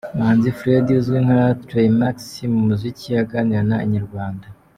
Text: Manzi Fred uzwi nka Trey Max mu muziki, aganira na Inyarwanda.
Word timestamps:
Manzi 0.17 0.49
Fred 0.57 0.85
uzwi 0.99 1.19
nka 1.25 1.41
Trey 1.67 1.89
Max 1.99 2.17
mu 2.53 2.61
muziki, 2.67 3.09
aganira 3.23 3.61
na 3.69 3.77
Inyarwanda. 3.85 4.45